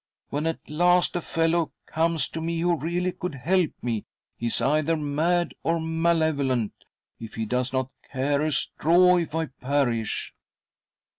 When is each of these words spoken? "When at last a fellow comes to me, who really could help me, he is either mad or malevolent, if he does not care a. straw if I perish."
"When 0.31 0.47
at 0.47 0.67
last 0.67 1.15
a 1.15 1.21
fellow 1.21 1.71
comes 1.85 2.27
to 2.29 2.41
me, 2.41 2.61
who 2.61 2.75
really 2.75 3.11
could 3.11 3.35
help 3.35 3.69
me, 3.83 4.05
he 4.35 4.47
is 4.47 4.59
either 4.59 4.97
mad 4.97 5.53
or 5.61 5.79
malevolent, 5.79 6.73
if 7.19 7.35
he 7.35 7.45
does 7.45 7.71
not 7.71 7.91
care 8.11 8.41
a. 8.43 8.51
straw 8.51 9.17
if 9.17 9.35
I 9.35 9.45
perish." 9.45 10.33